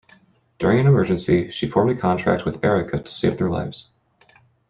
[0.57, 3.91] During an emergency, she formed a contract with Arika to save their lives.